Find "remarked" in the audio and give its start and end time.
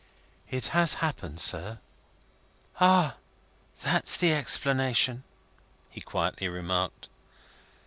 6.47-7.07